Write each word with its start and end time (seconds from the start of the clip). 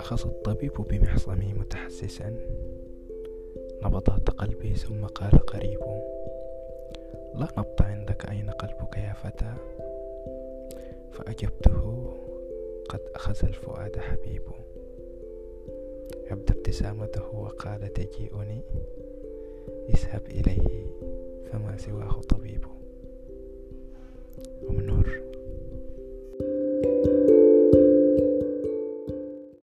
أخذ 0.00 0.28
الطبيب 0.28 0.72
بمحصمه 0.72 1.54
متحسسا. 1.54 2.36
نبضات 3.82 4.30
قلبي 4.30 4.74
ثم 4.74 5.04
قال 5.04 5.30
قريب 5.30 5.80
لا 7.34 7.48
نبض 7.58 7.82
عندك 7.82 8.30
أين 8.30 8.50
قلبك 8.50 8.96
يا 8.96 9.12
فتى؟ 9.12 9.54
فأجبته 11.12 12.14
قد 12.88 13.00
أخذ 13.14 13.46
الفؤاد 13.46 13.96
حبيب. 13.96 14.42
عبد 16.30 16.50
ابتسامته 16.50 17.34
وقال 17.34 17.92
تجيئني؟ 17.92 18.62
اذهب 19.88 20.22
إليه 20.26 20.86
فما 21.44 21.76
سواه 21.76 22.20